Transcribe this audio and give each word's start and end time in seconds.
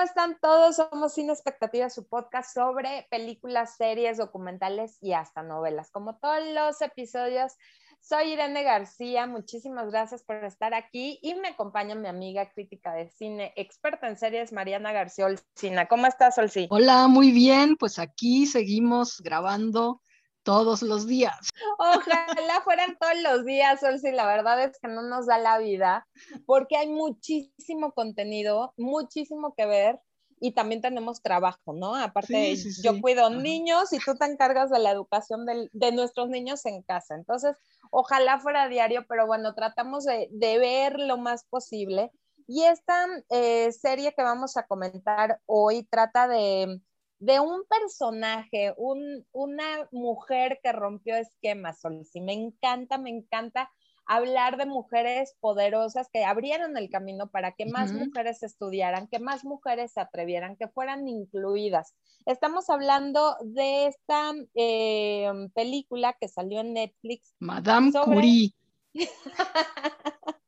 ¿cómo 0.00 0.08
están 0.08 0.38
todos? 0.40 0.76
Somos 0.76 1.12
Sin 1.12 1.28
Expectativas, 1.28 1.94
su 1.94 2.08
podcast 2.08 2.54
sobre 2.54 3.06
películas, 3.10 3.76
series, 3.76 4.16
documentales 4.16 4.96
y 5.02 5.12
hasta 5.12 5.42
novelas. 5.42 5.90
Como 5.90 6.16
todos 6.16 6.38
los 6.54 6.80
episodios, 6.80 7.52
soy 8.00 8.32
Irene 8.32 8.62
García, 8.62 9.26
muchísimas 9.26 9.90
gracias 9.90 10.22
por 10.22 10.42
estar 10.42 10.72
aquí 10.72 11.18
y 11.20 11.34
me 11.34 11.48
acompaña 11.48 11.94
mi 11.96 12.08
amiga 12.08 12.50
crítica 12.50 12.94
de 12.94 13.10
cine, 13.10 13.52
experta 13.56 14.08
en 14.08 14.16
series, 14.16 14.54
Mariana 14.54 14.90
García 14.92 15.26
Olcina. 15.26 15.84
¿Cómo 15.86 16.06
estás, 16.06 16.38
Olci? 16.38 16.66
Hola, 16.70 17.06
muy 17.06 17.30
bien, 17.30 17.76
pues 17.76 17.98
aquí 17.98 18.46
seguimos 18.46 19.20
grabando 19.20 20.00
todos 20.42 20.82
los 20.82 21.06
días. 21.06 21.48
Ojalá 21.78 22.60
fueran 22.64 22.96
todos 22.98 23.20
los 23.22 23.44
días, 23.44 23.82
Olsi, 23.82 24.12
la 24.12 24.26
verdad 24.26 24.62
es 24.64 24.78
que 24.80 24.88
no 24.88 25.02
nos 25.02 25.26
da 25.26 25.38
la 25.38 25.58
vida, 25.58 26.06
porque 26.46 26.76
hay 26.76 26.88
muchísimo 26.88 27.92
contenido, 27.92 28.72
muchísimo 28.76 29.54
que 29.54 29.66
ver 29.66 30.00
y 30.40 30.52
también 30.52 30.80
tenemos 30.80 31.22
trabajo, 31.22 31.74
¿no? 31.74 31.94
Aparte, 31.94 32.56
yo 32.82 33.00
cuido 33.00 33.28
niños 33.28 33.92
y 33.92 33.98
tú 33.98 34.16
te 34.16 34.24
encargas 34.24 34.70
de 34.70 34.78
la 34.78 34.90
educación 34.90 35.44
de 35.44 35.92
nuestros 35.92 36.30
niños 36.30 36.64
en 36.64 36.82
casa. 36.82 37.14
Entonces, 37.14 37.56
ojalá 37.90 38.40
fuera 38.40 38.66
diario, 38.68 39.04
pero 39.06 39.26
bueno, 39.26 39.54
tratamos 39.54 40.04
de, 40.04 40.28
ver 40.30 40.98
lo 40.98 41.18
más 41.18 41.44
posible. 41.44 42.10
Y 42.46 42.64
esta 42.64 43.06
eh, 43.28 43.70
serie 43.72 44.14
que 44.14 44.22
vamos 44.22 44.56
a 44.56 44.64
comentar 44.64 45.40
hoy 45.46 45.84
trata 45.84 46.26
de 46.26 46.80
de 47.20 47.38
un 47.38 47.62
personaje, 47.68 48.74
una 48.76 49.88
mujer 49.92 50.58
que 50.62 50.72
rompió 50.72 51.16
esquemas, 51.16 51.80
y 52.14 52.20
Me 52.20 52.32
encanta, 52.32 52.98
me 52.98 53.10
encanta 53.10 53.70
hablar 54.06 54.56
de 54.56 54.64
mujeres 54.66 55.36
poderosas 55.38 56.08
que 56.12 56.24
abrieron 56.24 56.76
el 56.76 56.90
camino 56.90 57.30
para 57.30 57.52
que 57.52 57.66
más 57.66 57.92
mujeres 57.92 58.42
estudiaran, 58.42 59.06
que 59.06 59.20
más 59.20 59.44
mujeres 59.44 59.92
se 59.92 60.00
atrevieran, 60.00 60.56
que 60.56 60.66
fueran 60.66 61.06
incluidas. 61.06 61.94
Estamos 62.26 62.70
hablando 62.70 63.36
de 63.42 63.86
esta 63.86 64.32
eh, 64.54 65.30
película 65.54 66.16
que 66.18 66.26
salió 66.26 66.60
en 66.60 66.72
Netflix. 66.72 67.36
Madame 67.38 67.92
Curie. 67.92 68.52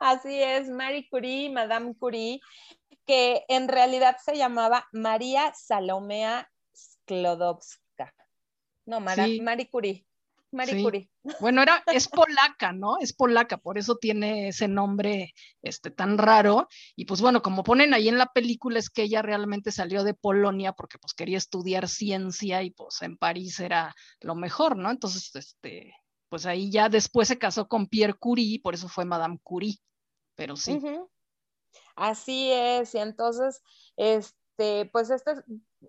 Así 0.00 0.42
es, 0.42 0.68
Marie 0.68 1.08
Curie, 1.10 1.50
Madame 1.50 1.94
Curie, 1.98 2.40
que 3.06 3.44
en 3.48 3.68
realidad 3.68 4.16
se 4.22 4.36
llamaba 4.36 4.88
María 4.92 5.52
Salomea 5.54 6.50
Sklodowska. 6.74 8.14
No, 8.84 9.00
Marie 9.00 9.68
Curie. 9.70 10.06
Marie 10.52 10.82
Curie. 10.82 11.10
Bueno, 11.40 11.62
era, 11.62 11.82
es 11.92 12.08
polaca, 12.08 12.72
¿no? 12.72 12.98
Es 12.98 13.12
polaca, 13.12 13.58
por 13.58 13.78
eso 13.78 13.96
tiene 13.96 14.48
ese 14.48 14.68
nombre 14.68 15.34
este, 15.62 15.90
tan 15.90 16.18
raro. 16.18 16.68
Y 16.94 17.04
pues 17.04 17.20
bueno, 17.20 17.42
como 17.42 17.64
ponen 17.64 17.94
ahí 17.94 18.08
en 18.08 18.18
la 18.18 18.26
película, 18.26 18.78
es 18.78 18.90
que 18.90 19.02
ella 19.02 19.22
realmente 19.22 19.72
salió 19.72 20.04
de 20.04 20.14
Polonia 20.14 20.72
porque 20.72 20.98
pues 20.98 21.14
quería 21.14 21.38
estudiar 21.38 21.88
ciencia 21.88 22.62
y 22.62 22.70
pues 22.70 23.02
en 23.02 23.16
París 23.16 23.58
era 23.58 23.94
lo 24.20 24.34
mejor, 24.34 24.76
¿no? 24.76 24.90
Entonces, 24.90 25.34
este, 25.34 25.94
pues 26.28 26.46
ahí 26.46 26.70
ya 26.70 26.88
después 26.88 27.28
se 27.28 27.38
casó 27.38 27.66
con 27.68 27.86
Pierre 27.88 28.14
Curie, 28.14 28.60
por 28.60 28.74
eso 28.74 28.88
fue 28.88 29.04
Madame 29.04 29.38
Curie, 29.42 29.78
pero 30.36 30.56
sí. 30.56 30.80
Así 31.96 32.52
es, 32.52 32.94
y 32.94 32.98
entonces, 32.98 33.62
este, 33.96 34.86
pues 34.92 35.10
este 35.10 35.32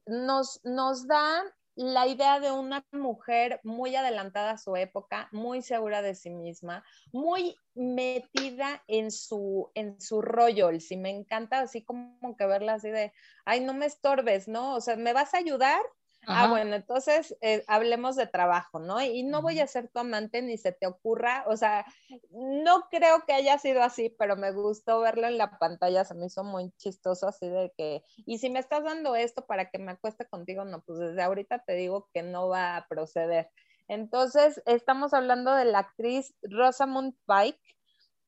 nos, 0.05 0.61
nos 0.63 1.05
da 1.07 1.43
la 1.75 2.07
idea 2.07 2.39
de 2.39 2.51
una 2.51 2.83
mujer 2.91 3.59
muy 3.63 3.95
adelantada 3.95 4.51
a 4.51 4.57
su 4.57 4.75
época, 4.75 5.29
muy 5.31 5.61
segura 5.61 6.01
de 6.01 6.15
sí 6.15 6.31
misma, 6.31 6.83
muy 7.11 7.55
metida 7.75 8.83
en 8.87 9.11
su, 9.11 9.69
en 9.75 10.01
su 10.01 10.21
rollo. 10.21 10.71
Si 10.79 10.97
me 10.97 11.11
encanta 11.11 11.59
así 11.59 11.83
como 11.83 12.35
que 12.35 12.47
verla 12.47 12.73
así 12.75 12.89
de, 12.89 13.13
ay, 13.45 13.59
no 13.59 13.75
me 13.75 13.85
estorbes, 13.85 14.47
¿no? 14.47 14.75
O 14.75 14.81
sea, 14.81 14.95
¿me 14.95 15.13
vas 15.13 15.35
a 15.35 15.37
ayudar? 15.37 15.81
Ah, 16.29 16.49
bueno, 16.49 16.75
entonces 16.75 17.37
eh, 17.39 17.63
hablemos 17.67 18.17
de 18.17 18.27
trabajo, 18.27 18.79
¿no? 18.79 19.01
Y 19.01 19.23
no 19.23 19.41
voy 19.41 19.61
a 19.61 19.67
ser 19.67 19.87
tu 19.87 19.99
amante 19.99 20.41
ni 20.41 20.57
se 20.57 20.73
te 20.73 20.85
ocurra, 20.85 21.45
o 21.47 21.55
sea, 21.55 21.85
no 22.31 22.89
creo 22.91 23.23
que 23.25 23.31
haya 23.31 23.57
sido 23.57 23.81
así, 23.81 24.13
pero 24.19 24.35
me 24.35 24.51
gustó 24.51 24.99
verlo 24.99 25.27
en 25.27 25.37
la 25.37 25.57
pantalla, 25.57 26.03
se 26.03 26.15
me 26.15 26.25
hizo 26.25 26.43
muy 26.43 26.71
chistoso 26.77 27.29
así 27.29 27.47
de 27.47 27.71
que, 27.77 28.03
y 28.25 28.39
si 28.39 28.49
me 28.49 28.59
estás 28.59 28.83
dando 28.83 29.15
esto 29.15 29.45
para 29.45 29.69
que 29.69 29.79
me 29.79 29.93
acueste 29.93 30.27
contigo, 30.27 30.65
no, 30.65 30.81
pues 30.81 30.99
desde 30.99 31.23
ahorita 31.23 31.63
te 31.65 31.75
digo 31.75 32.09
que 32.13 32.23
no 32.23 32.49
va 32.49 32.75
a 32.75 32.87
proceder. 32.89 33.49
Entonces, 33.87 34.61
estamos 34.65 35.13
hablando 35.13 35.55
de 35.55 35.63
la 35.63 35.79
actriz 35.79 36.35
Rosamund 36.41 37.15
Pike, 37.25 37.61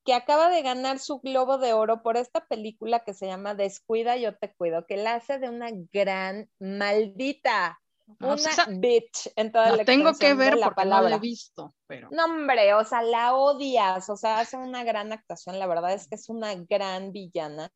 que 0.06 0.14
acaba 0.14 0.48
de 0.48 0.62
ganar 0.62 0.98
su 0.98 1.20
Globo 1.20 1.58
de 1.58 1.74
Oro 1.74 2.02
por 2.02 2.16
esta 2.16 2.46
película 2.46 3.00
que 3.00 3.12
se 3.12 3.26
llama 3.26 3.54
Descuida, 3.54 4.16
yo 4.16 4.36
te 4.38 4.54
cuido, 4.54 4.86
que 4.86 4.96
la 4.96 5.16
hace 5.16 5.38
de 5.38 5.50
una 5.50 5.68
gran 5.92 6.48
maldita 6.58 7.79
una 8.18 8.66
bitch 8.78 9.30
en 9.36 9.52
toda 9.52 9.76
la, 9.76 9.84
tengo 9.84 10.12
que 10.14 10.34
ver 10.34 10.56
la 10.58 10.74
palabra. 10.74 11.02
no 11.04 11.08
la 11.10 11.16
he 11.16 11.20
visto, 11.20 11.74
pero. 11.86 12.08
No, 12.10 12.24
hombre, 12.24 12.74
o 12.74 12.84
sea, 12.84 13.02
la 13.02 13.34
odias, 13.34 14.08
o 14.10 14.16
sea, 14.16 14.40
hace 14.40 14.56
una 14.56 14.84
gran 14.84 15.12
actuación, 15.12 15.58
la 15.58 15.66
verdad 15.66 15.92
es 15.92 16.08
que 16.08 16.16
es 16.16 16.28
una 16.28 16.54
gran 16.54 17.12
villana. 17.12 17.70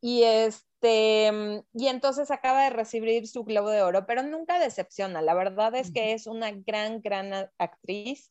Y 0.00 0.22
este, 0.22 1.62
y 1.72 1.86
entonces 1.86 2.30
acaba 2.30 2.64
de 2.64 2.70
recibir 2.70 3.26
su 3.26 3.44
Globo 3.44 3.70
de 3.70 3.82
Oro, 3.82 4.04
pero 4.06 4.22
nunca 4.22 4.58
decepciona, 4.58 5.22
la 5.22 5.32
verdad 5.32 5.74
es 5.74 5.90
que 5.90 6.12
es 6.12 6.26
una 6.26 6.50
gran, 6.50 7.00
gran 7.00 7.32
actriz. 7.58 8.30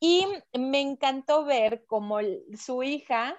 Y 0.00 0.26
me 0.58 0.80
encantó 0.80 1.44
ver 1.44 1.84
como 1.86 2.20
su 2.56 2.82
hija 2.82 3.36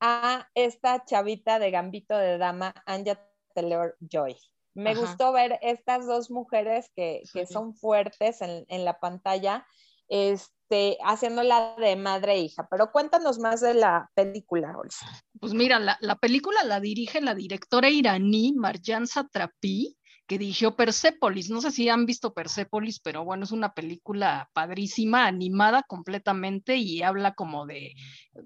a 0.00 0.50
esta 0.54 1.02
chavita 1.06 1.58
de 1.58 1.70
Gambito 1.70 2.14
de 2.14 2.36
Dama, 2.36 2.74
Anja 2.84 3.18
Taylor 3.54 3.96
Joy. 4.00 4.36
Me 4.74 4.94
gustó 4.94 5.32
ver 5.32 5.58
estas 5.62 6.06
dos 6.06 6.30
mujeres 6.30 6.90
que, 6.94 7.22
son 7.50 7.74
fuertes 7.74 8.40
en, 8.40 8.84
la 8.84 8.98
pantalla, 8.98 9.66
este, 10.08 10.98
haciéndola 11.04 11.76
de 11.78 11.96
madre 11.96 12.34
e 12.34 12.40
hija. 12.40 12.66
Pero 12.70 12.90
cuéntanos 12.90 13.38
más 13.38 13.60
de 13.60 13.74
la 13.74 14.10
película, 14.14 14.76
Olsa. 14.76 15.06
Pues 15.40 15.54
mira, 15.54 15.78
la, 15.78 15.96
la 16.00 16.16
película 16.16 16.64
la 16.64 16.80
dirige 16.80 17.20
la 17.20 17.34
directora 17.34 17.88
iraní 17.88 18.52
Marjan 18.52 19.06
Satrapi 19.06 19.96
que 20.26 20.38
dirigió 20.38 20.74
Persepolis. 20.76 21.50
No 21.50 21.60
sé 21.60 21.70
si 21.70 21.88
han 21.88 22.06
visto 22.06 22.32
Persepolis, 22.32 23.00
pero 23.00 23.24
bueno, 23.24 23.44
es 23.44 23.52
una 23.52 23.74
película 23.74 24.50
padrísima, 24.52 25.26
animada 25.26 25.82
completamente 25.82 26.76
y 26.76 27.02
habla 27.02 27.34
como 27.34 27.66
de, 27.66 27.94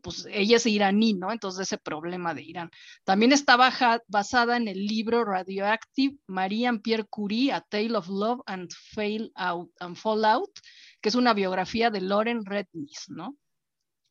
pues 0.02 0.26
ella 0.30 0.56
es 0.56 0.66
iraní, 0.66 1.14
¿no? 1.14 1.32
Entonces 1.32 1.68
ese 1.68 1.78
problema 1.78 2.34
de 2.34 2.42
Irán. 2.42 2.70
También 3.04 3.32
está 3.32 3.56
basada 3.56 4.56
en 4.56 4.68
el 4.68 4.86
libro 4.86 5.24
Radioactive, 5.24 6.16
Marie 6.26 6.68
Pierre 6.82 7.04
Curie, 7.04 7.52
A 7.52 7.60
Tale 7.60 7.96
of 7.96 8.08
Love 8.08 8.40
and 8.46 8.70
Fail 8.72 9.30
Out 9.36 9.70
and 9.80 9.96
Fallout, 9.96 10.50
que 11.00 11.08
es 11.08 11.14
una 11.14 11.34
biografía 11.34 11.90
de 11.90 12.00
Lauren 12.00 12.44
Rednis, 12.44 13.06
¿no? 13.08 13.36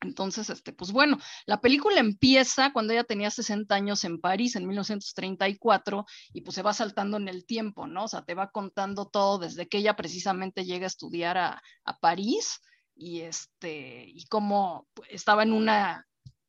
Entonces, 0.02 0.50
este, 0.50 0.74
pues 0.74 0.92
bueno, 0.92 1.18
la 1.46 1.60
película 1.60 2.00
empieza 2.00 2.72
cuando 2.72 2.94
ella 2.94 3.04
tenía 3.04 3.32
60 3.32 3.74
años 3.74 4.04
en 4.04 4.20
París 4.20 4.56
en 4.56 4.68
1934 4.68 6.06
y 6.34 6.42
pues 6.42 6.56
se 6.56 6.62
va 6.62 6.74
saltando 6.74 7.18
en 7.18 7.28
el 7.28 7.46
tiempo, 7.46 7.88
¿no? 7.88 8.04
O 8.04 8.08
sea, 8.08 8.24
te 8.24 8.36
va 8.36 8.52
contando 8.52 9.08
todo 9.08 9.40
desde 9.40 9.68
que 9.68 9.80
ella 9.80 9.96
precisamente 9.96 10.66
llega 10.66 10.86
a 10.86 10.88
estudiar 10.88 11.38
a, 11.38 11.62
a 11.84 11.98
París 11.98 12.60
y 12.96 13.22
este, 13.22 14.06
y 14.08 14.26
cómo 14.28 14.88
estaba 15.10 15.44
en 15.44 15.54
una 15.54 16.06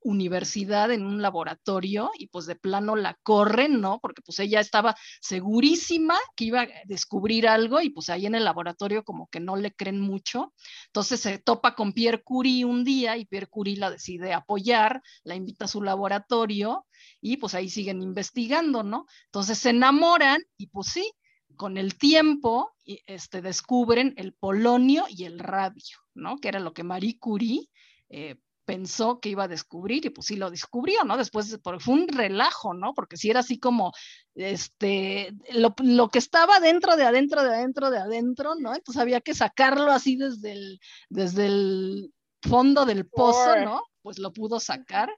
universidad 0.09 0.91
en 0.91 1.05
un 1.05 1.21
laboratorio 1.21 2.11
y 2.19 2.29
pues 2.29 2.47
de 2.47 2.57
plano 2.57 2.97
la 2.97 3.19
corren, 3.23 3.81
¿no? 3.81 4.01
Porque 4.01 4.23
pues 4.23 4.39
ella 4.39 4.61
estaba 4.61 4.97
segurísima 5.21 6.17
que 6.35 6.45
iba 6.45 6.63
a 6.63 6.69
descubrir 6.85 7.47
algo 7.47 7.81
y 7.81 7.91
pues 7.91 8.09
ahí 8.09 8.27
en 8.27 8.35
el 8.35 8.45
laboratorio 8.45 9.05
como 9.05 9.29
que 9.29 9.41
no 9.41 9.57
le 9.57 9.73
creen 9.73 10.01
mucho. 10.01 10.55
Entonces 10.87 11.21
se 11.21 11.39
topa 11.39 11.75
con 11.75 11.93
Pierre 11.93 12.23
Curie 12.23 12.65
un 12.65 12.85
día 12.85 13.17
y 13.17 13.27
Pierre 13.27 13.49
Curie 13.49 13.77
la 13.77 13.91
decide 13.91 14.33
apoyar, 14.33 15.03
la 15.25 15.35
invita 15.35 15.67
a 15.67 15.69
su 15.69 15.83
laboratorio 15.83 16.87
y 17.21 17.37
pues 17.37 17.55
ahí 17.55 17.69
siguen 17.69 18.03
investigando, 18.03 18.83
¿no? 18.83 19.07
Entonces 19.27 19.59
se 19.59 19.71
enamoran 19.71 20.41
y 20.57 20.69
pues 20.69 20.89
sí, 20.89 21.13
con 21.57 21.77
el 21.77 21.99
tiempo 21.99 22.73
este, 22.85 23.43
descubren 23.43 24.15
el 24.17 24.33
polonio 24.33 25.05
y 25.09 25.25
el 25.25 25.39
radio, 25.39 25.99
¿no? 26.15 26.39
Que 26.39 26.49
era 26.49 26.61
lo 26.61 26.73
que 26.73 26.85
Marie 26.85 27.19
Curie 27.19 27.69
eh, 28.09 28.37
pensó 28.69 29.19
que 29.19 29.31
iba 29.31 29.45
a 29.45 29.49
descubrir 29.49 30.05
y 30.05 30.11
pues 30.11 30.27
sí 30.27 30.37
lo 30.37 30.51
descubrió, 30.51 31.03
¿no? 31.03 31.17
Después 31.17 31.59
fue 31.81 31.95
un 31.95 32.07
relajo, 32.07 32.75
¿no? 32.75 32.93
Porque 32.93 33.17
si 33.17 33.31
era 33.31 33.41
así 33.41 33.59
como, 33.59 33.95
este, 34.35 35.33
lo, 35.53 35.75
que 36.11 36.19
estaba 36.19 36.61
dentro 36.61 36.95
de 36.95 37.05
adentro, 37.05 37.43
de 37.43 37.49
adentro, 37.49 37.91
de 37.91 37.97
adentro, 37.97 38.57
¿no? 38.57 38.75
Entonces 38.75 39.01
había 39.01 39.23
que 39.23 39.33
sacarlo 39.33 39.91
así 39.91 40.17
desde 40.17 40.53
el, 40.53 40.81
desde 41.09 41.47
el 41.47 42.13
fondo 42.43 42.85
del 42.85 43.09
pozo, 43.09 43.57
¿no? 43.65 43.81
Pues 44.03 44.19
lo 44.19 44.35
pudo 44.35 44.61
sacar. 44.61 45.09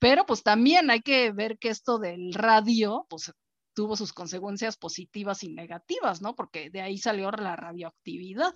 Pero 0.00 0.26
pues 0.26 0.42
también 0.42 0.90
hay 0.90 1.00
que 1.00 1.30
ver 1.30 1.58
que 1.58 1.68
esto 1.68 2.00
del 2.00 2.34
radio, 2.34 3.06
pues 3.08 3.32
tuvo 3.72 3.94
sus 3.94 4.12
consecuencias 4.12 4.76
positivas 4.76 5.44
y 5.44 5.50
negativas, 5.50 6.22
¿no? 6.22 6.34
Porque 6.34 6.70
de 6.70 6.80
ahí 6.80 6.98
salió 6.98 7.30
la 7.30 7.54
radioactividad. 7.54 8.52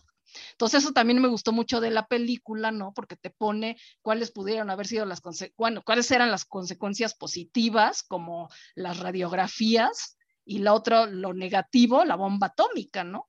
Entonces 0.53 0.83
eso 0.83 0.93
también 0.93 1.21
me 1.21 1.29
gustó 1.29 1.53
mucho 1.53 1.81
de 1.81 1.91
la 1.91 2.07
película, 2.07 2.71
¿no? 2.71 2.93
Porque 2.93 3.17
te 3.17 3.31
pone 3.31 3.77
cuáles 4.03 4.31
pudieron 4.31 4.71
haber 4.71 4.87
sido 4.87 5.07
las 5.07 5.23
bueno, 5.57 5.83
cuáles 5.85 6.11
eran 6.11 6.31
las 6.31 6.45
consecuencias 6.45 7.15
positivas, 7.15 8.03
como 8.03 8.49
las 8.75 8.99
radiografías, 9.01 10.17
y 10.45 10.59
la 10.59 10.75
otra, 10.75 11.07
lo 11.07 11.33
negativo, 11.33 12.05
la 12.05 12.17
bomba 12.17 12.49
atómica, 12.49 13.05
¿no? 13.05 13.29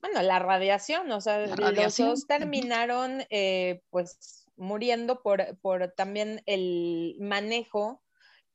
Bueno, 0.00 0.22
la 0.22 0.38
radiación, 0.38 1.10
o 1.10 1.20
sea, 1.20 1.44
los 1.46 1.96
dos 1.96 2.26
terminaron 2.26 3.24
eh, 3.30 3.82
pues 3.90 4.46
muriendo 4.56 5.22
por, 5.22 5.58
por 5.58 5.92
también 5.96 6.42
el 6.46 7.16
manejo 7.20 8.00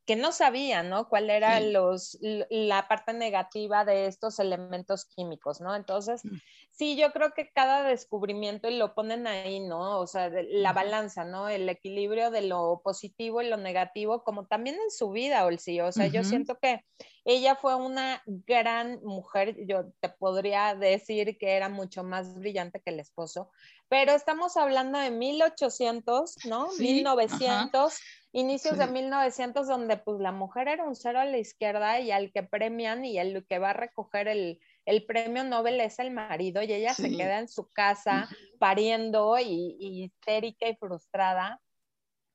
que 0.05 0.15
no 0.17 0.31
sabían, 0.33 0.89
¿no? 0.89 1.07
Cuál 1.07 1.29
era 1.29 1.59
los, 1.61 2.17
la 2.21 2.88
parte 2.88 3.13
negativa 3.13 3.85
de 3.85 4.07
estos 4.07 4.38
elementos 4.39 5.05
químicos, 5.05 5.61
¿no? 5.61 5.75
Entonces, 5.75 6.25
mm. 6.25 6.38
sí, 6.71 6.97
yo 6.97 7.11
creo 7.13 7.33
que 7.33 7.51
cada 7.53 7.83
descubrimiento 7.83 8.69
y 8.69 8.77
lo 8.77 8.94
ponen 8.95 9.27
ahí, 9.27 9.61
¿no? 9.61 10.00
O 10.00 10.07
sea, 10.07 10.29
la 10.29 10.73
balanza, 10.73 11.23
¿no? 11.23 11.47
El 11.47 11.69
equilibrio 11.69 12.31
de 12.31 12.41
lo 12.41 12.81
positivo 12.83 13.41
y 13.41 13.47
lo 13.47 13.55
negativo, 13.55 14.23
como 14.23 14.45
también 14.45 14.75
en 14.75 14.91
su 14.91 15.11
vida, 15.11 15.45
Olsi. 15.45 15.79
O 15.79 15.91
sea, 15.94 16.07
yo 16.07 16.25
siento 16.25 16.57
que 16.59 16.83
ella 17.23 17.55
fue 17.55 17.75
una 17.75 18.21
gran 18.25 19.01
mujer, 19.03 19.55
yo 19.65 19.85
te 20.01 20.09
podría 20.09 20.75
decir 20.75 21.38
que 21.38 21.51
era 21.51 21.69
mucho 21.69 22.03
más 22.03 22.35
brillante 22.35 22.81
que 22.81 22.89
el 22.89 23.00
esposo, 23.00 23.50
pero 23.88 24.11
estamos 24.11 24.57
hablando 24.57 25.00
de 25.00 25.11
1800, 25.11 26.45
¿no? 26.45 26.67
1900 26.77 28.00
inicios 28.33 28.77
de 28.80 28.88
1900, 28.88 29.68
donde 29.68 29.97
pues 29.97 30.19
la 30.19 30.31
mujer 30.31 30.68
era 30.68 30.83
un 30.83 30.95
cero 30.95 31.19
a 31.19 31.25
la 31.25 31.38
izquierda 31.38 32.00
y 32.00 32.12
al 32.12 32.31
que 32.31 32.44
premian 32.44 33.06
y 33.06 33.19
el 33.19 33.45
que 33.47 33.59
va 33.59 33.69
a 33.69 33.74
recoger 33.74 34.27
el, 34.27 34.59
premio 35.07 35.44
Nobel 35.44 35.80
es 35.80 36.00
el 36.00 36.12
marido 36.12 36.62
y 36.62 36.74
ella 36.74 36.94
se 36.94 37.15
queda 37.15 37.39
en 37.39 37.47
su 37.47 37.71
casa 37.71 38.27
pariendo 38.59 39.38
y, 39.39 39.77
histérica 39.80 40.68
y 40.68 40.75
frustrada, 40.75 41.62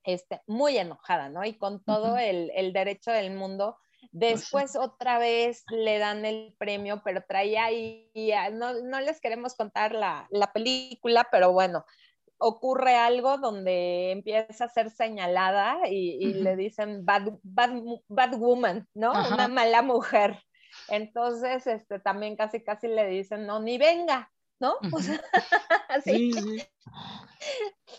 este, 0.04 0.40
muy 0.46 0.78
enojada, 0.78 1.28
¿no? 1.28 1.44
Y 1.44 1.58
con 1.58 1.84
todo 1.84 2.16
el, 2.16 2.72
derecho 2.72 3.10
del 3.10 3.34
mundo. 3.34 3.76
Pues 4.00 4.10
Después 4.12 4.76
otra 4.76 5.18
vez 5.18 5.64
le 5.70 5.98
dan 5.98 6.24
el 6.24 6.54
premio, 6.56 7.02
pero 7.04 7.24
traía 7.28 7.64
ahí, 7.64 8.08
no, 8.52 8.72
no 8.84 9.00
les 9.00 9.20
queremos 9.20 9.56
contar 9.56 9.92
la, 9.92 10.28
la 10.30 10.52
película, 10.52 11.26
pero 11.32 11.52
bueno, 11.52 11.84
ocurre 12.38 12.94
algo 12.94 13.38
donde 13.38 14.12
empieza 14.12 14.64
a 14.64 14.68
ser 14.68 14.90
señalada 14.90 15.88
y, 15.88 16.34
le 16.34 16.56
dicen 16.56 17.04
bad, 17.04 17.32
bad, 17.42 18.38
woman, 18.38 18.88
¿no? 18.94 19.12
Una 19.12 19.48
mala 19.48 19.82
mujer. 19.82 20.42
Entonces, 20.88 21.66
este, 21.66 21.98
también 21.98 22.36
casi, 22.36 22.62
casi 22.62 22.88
le 22.88 23.06
dicen, 23.06 23.46
no, 23.46 23.60
ni 23.60 23.78
venga, 23.78 24.30
¿no? 24.60 24.76
así. 25.88 26.32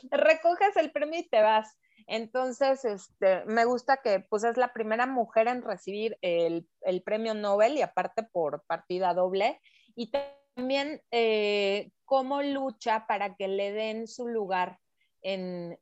Recoges 0.10 0.76
el 0.78 0.92
premio 0.92 1.20
y 1.20 1.28
te 1.28 1.42
vas. 1.42 1.78
Entonces, 2.08 2.86
este, 2.86 3.46
me 3.46 3.66
gusta 3.66 3.98
que 3.98 4.22
pues 4.22 4.44
es 4.44 4.58
la 4.58 4.74
primera 4.74 5.06
mujer 5.06 5.48
en 5.48 5.62
recibir 5.62 6.18
el, 6.22 6.68
el 6.82 7.04
premio 7.04 7.36
Nobel 7.36 7.78
y 7.78 7.82
aparte 7.82 8.24
por 8.24 8.64
partida 8.66 9.14
doble. 9.14 9.62
Y 9.96 10.12
también 10.60 11.02
eh, 11.12 11.90
cómo 12.04 12.42
lucha 12.42 13.08
para 13.08 13.36
que 13.36 13.48
le 13.48 13.72
den 13.72 14.08
su 14.08 14.28
lugar 14.28 14.78
en, 15.22 15.80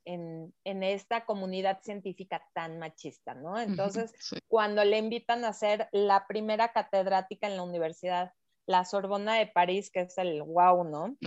esta 0.63 1.25
comunidad 1.25 1.79
científica 1.81 2.43
tan 2.53 2.77
machista, 2.77 3.33
¿no? 3.33 3.59
Entonces, 3.59 4.13
cuando 4.47 4.83
le 4.85 4.99
invitan 4.99 5.45
a 5.45 5.53
ser 5.53 5.89
la 5.91 6.27
primera 6.27 6.73
catedrática 6.73 7.47
en 7.47 7.57
la 7.57 7.63
universidad, 7.63 8.33
la 8.67 8.85
Sorbona 8.85 9.35
de 9.35 9.47
París, 9.47 9.89
que 9.91 10.01
es 10.01 10.17
el 10.19 10.43
wow, 10.43 10.83
¿no? 10.83 11.17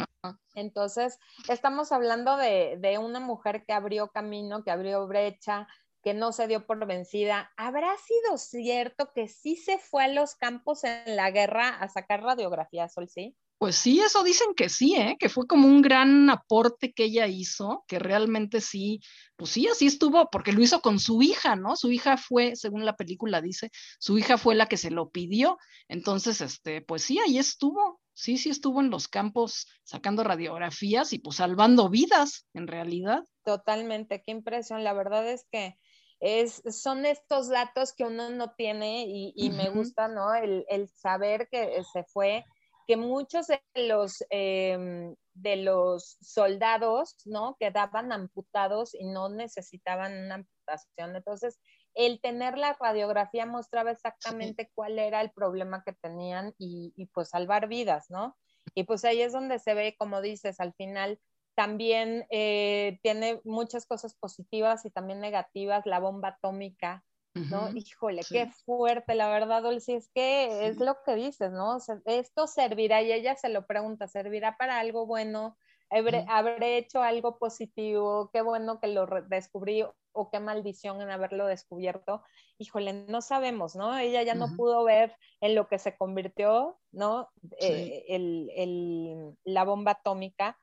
Entonces, 0.54 1.18
estamos 1.48 1.90
hablando 1.90 2.36
de, 2.36 2.76
de, 2.78 2.98
una 2.98 3.18
mujer 3.18 3.64
que 3.64 3.72
abrió 3.72 4.08
camino, 4.08 4.62
que 4.62 4.70
abrió 4.70 5.06
brecha, 5.08 5.66
que 6.02 6.14
no 6.14 6.32
se 6.32 6.46
dio 6.46 6.66
por 6.66 6.86
vencida. 6.86 7.50
¿Habrá 7.56 7.94
sido 7.98 8.38
cierto 8.38 9.12
que 9.14 9.28
sí 9.28 9.56
se 9.56 9.78
fue 9.78 10.04
a 10.04 10.08
los 10.08 10.34
campos 10.34 10.84
en 10.84 11.16
la 11.16 11.30
guerra 11.30 11.68
a 11.68 11.88
sacar 11.88 12.22
radiografías, 12.22 12.94
Sol, 12.94 13.08
sí? 13.08 13.36
Pues 13.60 13.76
sí, 13.76 14.00
eso 14.00 14.24
dicen 14.24 14.54
que 14.54 14.70
sí, 14.70 14.96
¿eh? 14.96 15.18
que 15.20 15.28
fue 15.28 15.46
como 15.46 15.68
un 15.68 15.82
gran 15.82 16.30
aporte 16.30 16.94
que 16.94 17.04
ella 17.04 17.26
hizo, 17.26 17.84
que 17.86 17.98
realmente 17.98 18.62
sí, 18.62 19.00
pues 19.36 19.50
sí, 19.50 19.68
así 19.68 19.84
estuvo, 19.84 20.30
porque 20.30 20.52
lo 20.52 20.62
hizo 20.62 20.80
con 20.80 20.98
su 20.98 21.20
hija, 21.20 21.56
¿no? 21.56 21.76
Su 21.76 21.92
hija 21.92 22.16
fue, 22.16 22.56
según 22.56 22.86
la 22.86 22.96
película 22.96 23.42
dice, 23.42 23.70
su 23.98 24.16
hija 24.16 24.38
fue 24.38 24.54
la 24.54 24.64
que 24.64 24.78
se 24.78 24.90
lo 24.90 25.10
pidió. 25.10 25.58
Entonces, 25.88 26.40
este, 26.40 26.80
pues 26.80 27.02
sí, 27.02 27.18
ahí 27.18 27.36
estuvo, 27.36 28.00
sí, 28.14 28.38
sí 28.38 28.48
estuvo 28.48 28.80
en 28.80 28.88
los 28.88 29.08
campos 29.08 29.66
sacando 29.84 30.24
radiografías 30.24 31.12
y 31.12 31.18
pues 31.18 31.36
salvando 31.36 31.90
vidas, 31.90 32.46
en 32.54 32.66
realidad. 32.66 33.24
Totalmente, 33.44 34.22
qué 34.22 34.30
impresión. 34.30 34.84
La 34.84 34.94
verdad 34.94 35.28
es 35.28 35.46
que 35.52 35.76
es, 36.20 36.62
son 36.70 37.06
estos 37.06 37.48
datos 37.48 37.94
que 37.94 38.04
uno 38.04 38.28
no 38.28 38.52
tiene 38.54 39.06
y, 39.08 39.50
me 39.50 39.70
gusta, 39.70 40.06
¿no? 40.06 40.34
El, 40.34 40.88
saber 40.94 41.48
que 41.50 41.82
se 41.92 42.04
fue, 42.04 42.44
que 42.86 42.96
muchos 42.96 43.46
de 43.46 43.60
los, 43.74 44.22
em, 44.28 45.14
de 45.32 45.56
los 45.56 46.18
soldados, 46.20 47.16
¿no? 47.24 47.56
Quedaban 47.58 48.12
amputados 48.12 48.94
y 48.94 49.06
no 49.06 49.30
necesitaban 49.30 50.12
una 50.24 50.34
amputación. 50.36 51.16
Entonces, 51.16 51.58
el 51.94 52.20
tener 52.20 52.58
la 52.58 52.76
radiografía 52.78 53.46
mostraba 53.46 53.90
exactamente 53.90 54.70
cuál 54.74 54.98
era 54.98 55.22
el 55.22 55.30
problema 55.30 55.82
que 55.84 55.94
tenían 55.94 56.54
y, 56.58 56.92
y 56.96 57.06
pues 57.06 57.30
salvar 57.30 57.66
vidas, 57.66 58.06
¿no? 58.10 58.36
Y 58.74 58.84
pues 58.84 59.04
ahí 59.04 59.22
es 59.22 59.32
donde 59.32 59.58
se 59.58 59.74
ve, 59.74 59.96
como 59.98 60.20
dices, 60.20 60.60
al 60.60 60.74
final 60.74 61.18
también 61.60 62.24
eh, 62.30 62.98
tiene 63.02 63.42
muchas 63.44 63.84
cosas 63.84 64.14
positivas 64.14 64.86
y 64.86 64.90
también 64.90 65.20
negativas, 65.20 65.84
la 65.84 66.00
bomba 66.00 66.28
atómica, 66.28 67.04
¿no? 67.34 67.68
Híjole, 67.74 68.22
qué 68.26 68.46
fuerte, 68.64 69.14
la 69.14 69.28
verdad, 69.28 69.62
Dulce, 69.62 69.96
es 69.96 70.08
que 70.14 70.66
es 70.66 70.78
lo 70.78 70.96
que 71.04 71.16
dices, 71.16 71.52
¿no? 71.52 71.76
esto 72.06 72.46
servirá, 72.46 73.02
y 73.02 73.12
ella 73.12 73.36
se 73.36 73.50
lo 73.50 73.66
pregunta, 73.66 74.08
¿servirá 74.08 74.56
para 74.56 74.80
algo 74.80 75.04
bueno? 75.04 75.58
¿Habré, 75.90 76.78
hecho 76.78 77.02
algo 77.02 77.36
positivo? 77.36 78.30
Qué 78.32 78.40
bueno 78.40 78.80
que 78.80 78.86
lo 78.86 79.06
descubrí 79.28 79.84
o 80.12 80.30
qué 80.30 80.40
maldición 80.40 81.02
en 81.02 81.10
haberlo 81.10 81.46
descubierto. 81.46 82.22
Híjole, 82.56 83.04
no 83.06 83.20
sabemos, 83.20 83.76
¿no? 83.76 83.98
Ella 83.98 84.22
ya 84.22 84.34
no 84.34 84.56
pudo 84.56 84.82
ver 84.84 85.14
en 85.42 85.54
lo 85.54 85.68
que 85.68 85.78
se 85.78 85.94
convirtió, 85.98 86.78
¿no? 86.90 87.28
Eh, 87.58 88.06
el, 88.08 89.36
la 89.44 89.64
bomba 89.64 89.92
atómica 89.92 90.56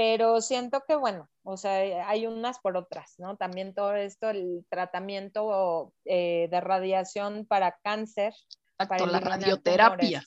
pero 0.00 0.40
siento 0.40 0.82
que, 0.88 0.96
bueno, 0.96 1.28
o 1.42 1.58
sea, 1.58 2.08
hay 2.08 2.26
unas 2.26 2.58
por 2.58 2.74
otras, 2.78 3.16
¿no? 3.18 3.36
También 3.36 3.74
todo 3.74 3.94
esto, 3.94 4.30
el 4.30 4.64
tratamiento 4.70 5.92
eh, 6.06 6.48
de 6.50 6.60
radiación 6.62 7.44
para 7.44 7.78
cáncer. 7.82 8.32
para 8.78 9.04
la 9.04 9.20
radioterapia. 9.20 10.24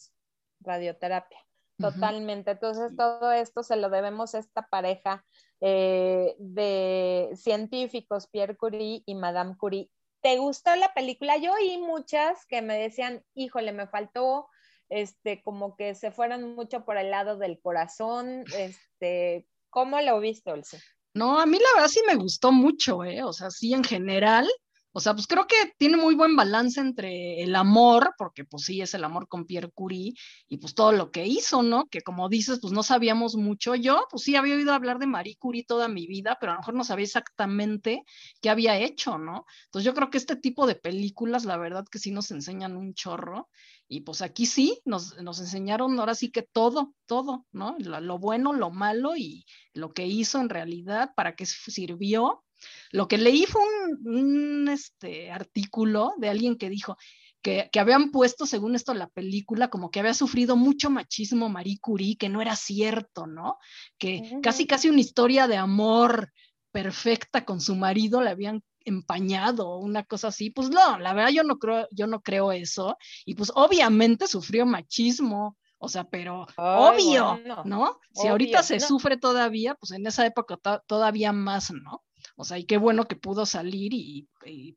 radioterapia, 0.60 1.39
totalmente. 1.80 2.51
Entonces, 2.51 2.96
todo 2.96 3.32
esto 3.32 3.63
se 3.63 3.75
lo 3.75 3.89
debemos 3.89 4.36
a 4.36 4.39
esta 4.42 4.68
pareja 4.68 5.25
eh, 5.60 6.36
de 6.38 7.32
científicos, 7.34 8.27
Pierre 8.27 8.56
Curie 8.56 9.01
y 9.08 9.15
Madame 9.15 9.58
Curie. 9.58 9.89
¿Te 10.22 10.38
gustó 10.38 10.75
la 10.75 10.94
película? 10.94 11.38
Yo 11.38 11.51
oí 11.51 11.80
muchas 11.80 12.46
que 12.46 12.62
me 12.62 12.77
decían, 12.77 13.24
híjole, 13.34 13.72
me 13.72 13.88
faltó 13.88 14.50
este, 14.89 15.42
como 15.42 15.75
que 15.75 15.96
se 15.96 16.12
fueron 16.12 16.53
mucho 16.53 16.86
por 16.86 16.98
el 16.98 17.10
lado 17.10 17.38
del 17.38 17.60
corazón, 17.60 18.44
este, 18.56 19.48
¿Cómo 19.74 20.00
lo 20.01 20.20
viste, 20.20 20.51
Olce? 20.51 20.80
No, 21.15 21.39
a 21.39 21.48
mí 21.48 21.58
la 21.58 21.74
verdad 21.74 21.89
sí 21.89 22.00
me 22.06 22.13
gustó 22.13 22.51
mucho, 22.51 23.03
¿eh? 23.03 23.24
O 23.24 23.34
sea, 23.34 23.50
sí 23.50 23.74
en 23.74 23.84
general. 23.84 24.48
O 24.92 25.00
sea, 25.00 25.15
pues 25.15 25.25
creo 25.25 25.48
que 25.48 25.56
tiene 25.80 25.98
muy 25.98 26.13
buen 26.13 26.36
balance 26.36 26.80
entre 26.80 27.42
el 27.42 27.56
amor, 27.56 28.13
porque 28.20 28.46
pues 28.46 28.65
sí 28.65 28.80
es 28.82 28.94
el 28.94 29.03
amor 29.03 29.27
con 29.27 29.46
Pierre 29.46 29.72
Curie, 29.74 30.13
y 30.48 30.58
pues 30.58 30.75
todo 30.75 30.92
lo 30.92 31.10
que 31.10 31.25
hizo, 31.25 31.63
¿no? 31.63 31.88
Que 31.88 32.01
como 32.01 32.30
dices, 32.30 32.60
pues 32.62 32.72
no 32.72 32.84
sabíamos 32.84 33.36
mucho. 33.36 33.74
Yo, 33.74 34.06
pues 34.12 34.22
sí 34.22 34.36
había 34.36 34.53
oído 34.53 34.74
hablar 34.74 35.00
de 35.00 35.08
Marie 35.08 35.38
Curie 35.39 35.65
toda 35.65 35.88
mi 35.88 36.06
vida, 36.06 36.38
pero 36.39 36.51
a 36.51 36.56
lo 36.56 36.62
mejor 36.62 36.75
no 36.75 36.84
sabía 36.84 37.06
exactamente 37.06 38.03
qué 38.39 38.51
había 38.51 38.77
hecho, 38.77 39.18
¿no? 39.18 39.48
Entonces 39.65 39.86
yo 39.86 39.96
creo 39.96 40.12
que 40.12 40.20
este 40.20 40.36
tipo 40.36 40.68
de 40.68 40.75
películas, 40.75 41.46
la 41.46 41.58
verdad 41.58 41.86
que 41.92 41.98
sí 41.98 42.12
nos 42.12 42.30
enseñan 42.30 42.77
un 42.77 42.94
chorro, 42.94 43.50
y 43.94 44.02
pues 44.02 44.24
aquí 44.24 44.48
sí, 44.48 44.82
nos, 44.86 45.16
enseñaron 45.20 46.00
ahora 46.00 46.16
sí 46.16 46.32
que 46.32 46.42
todo, 46.42 46.96
todo, 47.06 47.46
¿no? 47.52 47.76
Lo, 47.78 48.18
bueno, 48.18 48.52
lo 48.52 48.72
malo 48.72 49.16
y 49.16 49.46
lo 49.74 49.94
que 49.94 50.08
hizo 50.08 50.42
en 50.42 50.50
realidad, 50.50 51.12
para 51.16 51.36
qué 51.36 51.46
sirvió. 51.46 52.44
Lo 52.92 53.08
que 53.08 53.20
leí 53.20 53.46
fue 53.46 53.62
un, 54.04 54.68
este, 54.68 55.30
artículo 55.30 56.16
de 56.18 56.30
alguien 56.30 56.58
que 56.58 56.72
dijo 56.72 56.98
que, 57.44 57.70
habían 57.78 58.10
puesto, 58.10 58.48
según 58.48 58.74
esto, 58.74 58.96
la 58.96 59.10
película, 59.10 59.70
como 59.70 59.92
que 59.92 60.00
había 60.00 60.16
sufrido 60.16 60.56
mucho 60.56 60.90
machismo 60.90 61.48
Marie 61.50 61.78
Curie, 61.80 62.18
que 62.18 62.30
no 62.30 62.42
era 62.42 62.56
cierto, 62.56 63.28
¿no? 63.28 63.58
Que 64.00 64.40
casi, 64.42 64.66
casi 64.66 64.90
una 64.90 65.02
historia 65.02 65.48
de 65.48 65.58
amor 65.58 66.34
perfecta 66.72 67.46
con 67.46 67.62
su 67.62 67.76
marido 67.76 68.24
le 68.24 68.32
habían 68.32 68.64
empañado, 68.86 69.78
una 69.78 70.04
cosa 70.04 70.30
así, 70.30 70.50
pues 70.50 70.70
no, 70.70 71.00
la 71.00 71.13
verdad 71.13 71.32
yo 71.32 71.44
no 71.44 71.58
creo, 71.58 71.88
yo 71.92 72.08
no 72.08 72.22
creo 72.22 72.52
eso, 72.52 72.98
y 73.25 73.36
pues 73.36 73.52
obviamente 73.56 74.28
sufrió 74.28 74.66
machismo, 74.66 75.58
o 75.78 75.90
sea, 75.90 76.06
pero 76.06 76.48
obvio, 76.56 77.40
¿no? 77.66 78.00
Si 78.13 78.28
ahorita 78.28 78.63
se 78.63 78.80
sufre 78.80 79.18
todavía, 79.18 79.75
pues 79.75 79.92
en 79.92 80.08
esa 80.08 80.25
época 80.25 80.58
todavía 80.88 81.34
más, 81.34 81.72
¿no? 81.72 82.04
O 82.38 82.46
sea, 82.46 82.58
y 82.58 82.66
qué 82.66 82.78
bueno 82.78 83.06
que 83.06 83.18
pudo 83.18 83.46
salir 83.46 83.92
y, 83.94 84.30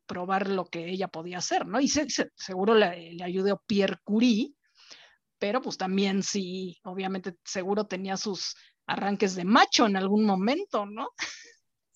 probar 0.06 0.48
lo 0.48 0.66
que 0.66 0.88
ella 0.88 1.06
podía 1.06 1.38
hacer, 1.38 1.66
¿no? 1.66 1.80
Y 1.80 1.88
seguro 1.88 2.74
le, 2.74 3.12
le, 3.12 3.24
ayudó 3.24 3.62
Pierre 3.66 3.98
Curie, 4.02 4.52
pero 5.38 5.60
pues 5.62 5.76
también 5.76 6.24
sí, 6.24 6.78
obviamente 6.82 7.36
seguro 7.44 7.84
tenía 7.86 8.16
sus 8.16 8.56
arranques 8.86 9.34
de 9.34 9.44
macho 9.44 9.86
en 9.86 9.96
algún 9.96 10.24
momento, 10.24 10.86
¿no? 10.86 11.10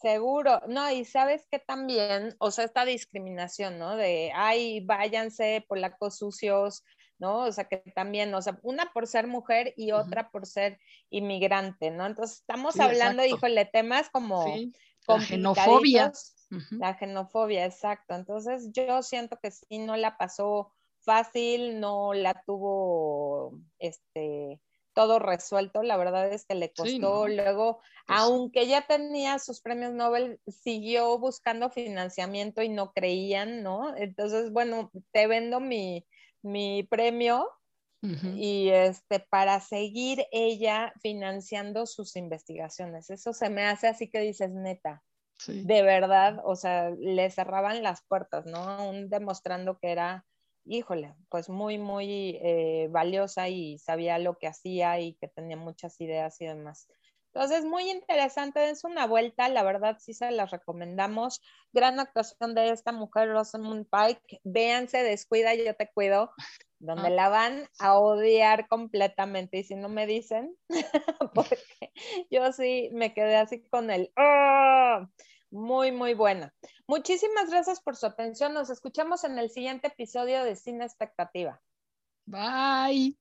Seguro, 0.01 0.63
no, 0.67 0.91
y 0.91 1.05
sabes 1.05 1.47
que 1.51 1.59
también, 1.59 2.35
o 2.39 2.51
sea, 2.51 2.65
esta 2.65 2.87
discriminación, 2.87 3.79
¿no? 3.79 3.97
De, 3.97 4.33
ay, 4.35 4.81
váyanse 4.81 5.63
polacos 5.69 6.17
sucios, 6.17 6.85
¿no? 7.19 7.41
O 7.41 7.53
sea, 7.53 7.65
que 7.65 7.79
también, 7.95 8.35
o 8.35 8.41
sea, 8.41 8.59
una 8.63 8.93
por 8.95 9.07
ser 9.07 9.27
mujer 9.27 9.75
y 9.77 9.93
otra 9.93 10.31
por 10.31 10.47
ser 10.47 10.79
inmigrante, 11.11 11.91
¿no? 11.91 12.07
Entonces, 12.07 12.39
estamos 12.39 12.81
hablando, 12.81 13.25
híjole, 13.27 13.67
temas 13.67 14.09
como... 14.09 14.47
La 15.07 15.21
xenofobia. 15.21 16.13
La 16.71 16.99
xenofobia, 16.99 17.67
exacto. 17.67 18.15
Entonces, 18.15 18.71
yo 18.73 19.03
siento 19.03 19.39
que 19.43 19.51
sí, 19.51 19.79
no 19.79 19.97
la 19.97 20.17
pasó 20.17 20.73
fácil, 21.01 21.79
no 21.79 22.15
la 22.15 22.43
tuvo, 22.47 23.53
este, 23.79 24.61
todo 25.01 25.19
resuelto, 25.19 25.83
la 25.83 25.97
verdad 25.97 26.31
es 26.31 26.45
que 26.45 26.55
le 26.55 26.75
costó, 26.75 27.27
luego, 27.27 27.81
pues 28.07 28.19
aunque 28.21 28.67
ya 28.67 28.83
tenía 28.83 29.39
sus 29.39 29.63
premios 29.63 29.95
Nobel, 29.95 30.39
siguió 30.47 31.19
buscando 31.19 31.71
financiamiento 31.71 32.61
y 32.61 32.69
no 32.69 32.93
creían, 32.93 33.63
¿no? 33.63 33.97
Entonces, 33.97 34.53
bueno, 34.53 34.91
te 35.11 35.27
vendo 35.27 35.59
mi, 35.59 36.07
mi 36.43 36.83
premio 36.83 37.49
y 38.03 38.69
este, 38.69 39.21
para 39.21 39.59
seguir 39.61 40.27
ella 40.33 40.93
financiando 41.01 41.87
sus 41.87 42.15
investigaciones. 42.17 43.09
Eso 43.09 43.33
se 43.33 43.49
me 43.49 43.65
hace 43.65 43.89
así 43.89 44.11
que 44.11 44.21
dices, 44.21 44.51
neta, 44.51 45.03
de 45.47 45.83
verdad, 45.83 46.43
o 46.45 46.57
sea, 46.57 46.91
le 46.91 47.31
cerraban 47.31 47.83
las 47.83 48.03
puertas, 48.07 48.45
¿no? 48.45 48.59
Aún 48.59 49.09
demostrando 49.09 49.79
que 49.79 49.93
era, 49.93 50.27
híjole, 50.71 51.15
pues 51.29 51.49
muy, 51.49 51.79
muy 51.79 52.39
eh, 52.43 52.89
valiosa 52.91 53.49
y 53.49 53.79
sabía 53.79 54.19
lo 54.19 54.39
que 54.39 54.47
hacía 54.47 55.01
y 55.01 55.15
que 55.15 55.29
tenía 55.29 55.57
muchas 55.57 56.01
ideas 56.01 56.41
y 56.41 56.47
demás. 56.47 56.89
Entonces, 57.33 57.65
muy 57.65 57.89
interesante, 57.89 58.71
es 58.71 58.83
una 58.83 59.07
vuelta, 59.07 59.49
la 59.49 59.63
verdad 59.63 59.99
sí 60.01 60.15
se 60.15 60.31
las 60.33 60.51
recomendamos. 60.51 61.41
Gran 61.73 62.01
actuación 62.01 62.55
de 62.55 62.71
esta 62.71 62.91
mujer, 62.91 63.29
Rosamund 63.29 63.87
Pike. 63.89 64.41
Véanse, 64.43 65.03
descuida, 65.05 65.55
yo 65.55 65.75
te 65.75 65.91
cuido, 65.93 66.33
donde 66.81 67.09
ah. 67.09 67.11
la 67.11 67.29
van 67.29 67.69
a 67.79 67.99
odiar 67.99 68.67
completamente. 68.67 69.59
Y 69.59 69.65
si 69.65 69.77
no 69.77 69.89
me 69.89 70.07
dicen, 70.07 70.57
porque 71.35 71.59
yo 72.31 72.53
sí 72.53 72.91
me 72.93 73.15
quedé 73.15 73.37
así 73.37 73.63
con 73.69 73.91
el, 73.91 74.13
¡oh! 74.17 75.07
Muy, 75.51 75.93
muy 75.93 76.15
buena. 76.15 76.55
Muchísimas 76.87 77.51
gracias 77.51 77.81
por 77.81 77.97
su 77.97 78.07
atención. 78.07 78.55
Nos 78.55 78.71
escuchamos 78.71 79.25
en 79.25 79.39
el 79.39 79.51
siguiente 79.51 79.89
episodio 79.89 80.45
de 80.45 80.57
Cine 80.57 80.85
Expectativa. 80.85 81.61
Bye. 82.27 83.17